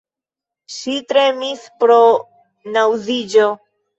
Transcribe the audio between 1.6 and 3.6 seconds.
pro naŭziĝo.